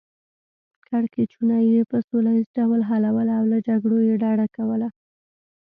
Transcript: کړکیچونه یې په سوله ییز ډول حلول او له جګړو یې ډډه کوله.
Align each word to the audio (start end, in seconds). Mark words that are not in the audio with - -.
کړکیچونه 0.87 1.55
یې 1.69 1.79
په 1.91 1.97
سوله 2.07 2.31
ییز 2.37 2.47
ډول 2.57 2.81
حلول 2.89 3.27
او 3.37 3.43
له 3.51 3.57
جګړو 3.67 3.97
یې 4.07 4.15
ډډه 4.21 4.47
کوله. 4.55 4.87